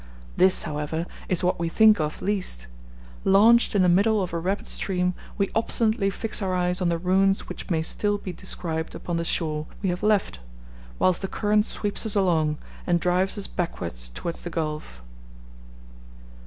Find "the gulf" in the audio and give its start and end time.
14.43-15.03